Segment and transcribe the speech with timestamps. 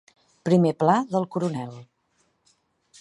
[0.47, 1.77] Primer pla del CORONEL.